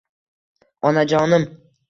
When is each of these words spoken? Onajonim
Onajonim 0.89 1.47